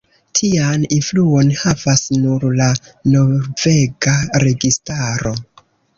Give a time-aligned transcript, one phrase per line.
[0.37, 2.69] Tian influon havas nur la
[3.17, 4.15] norvega
[4.49, 5.35] registaro.